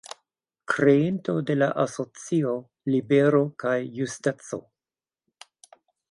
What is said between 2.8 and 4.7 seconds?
"Libero kaj Justeco".